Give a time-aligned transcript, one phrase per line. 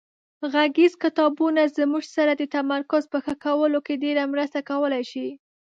[0.53, 5.27] غږیز کتابونه زموږ سره د تمرکز په ښه کولو کې ډېره مرسته کولای شي.